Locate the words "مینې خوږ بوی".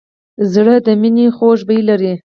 1.01-1.81